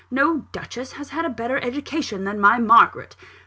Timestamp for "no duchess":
0.09-0.93